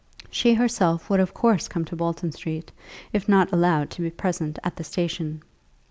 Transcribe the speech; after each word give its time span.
She 0.31 0.55
herself 0.55 1.11
would 1.11 1.19
of 1.19 1.31
course 1.31 1.67
come 1.67 1.85
to 1.85 1.95
Bolton 1.95 2.31
Street, 2.31 2.71
if 3.13 3.29
not 3.29 3.53
allowed 3.53 3.91
to 3.91 4.01
be 4.01 4.09
present 4.09 4.57
at 4.63 4.77
the 4.77 4.83
station. 4.83 5.43